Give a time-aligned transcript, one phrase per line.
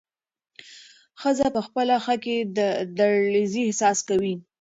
[1.21, 2.59] ښځه په خپله پښه کې د
[2.99, 4.35] لړزې احساس کوي.